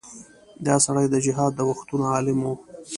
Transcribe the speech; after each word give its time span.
دا 0.65 0.75
سړی 0.85 1.05
د 1.09 1.15
جهاد 1.25 1.51
د 1.55 1.61
وختونو 1.69 2.03
عالم 2.13 2.39
و. 2.43 2.47